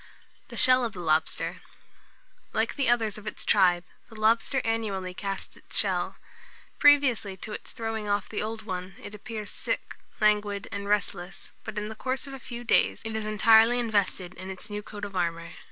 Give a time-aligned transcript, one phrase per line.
[0.47, 1.61] THE SHELL OF THE LOBSTER.
[2.53, 6.15] Like the others of its tribe, the lobster annually casts its shell.
[6.79, 11.77] Previously to its throwing off the old one, it appears sick, languid, and restless, but
[11.77, 15.05] in the course of a few days it is entirely invested in its new coat
[15.05, 15.51] of armour.